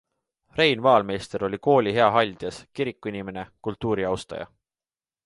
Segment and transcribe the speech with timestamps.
[0.59, 4.49] Rein Maalmeister oli kooli hea haldjas, kirikuinimene, kultuuriaustaja.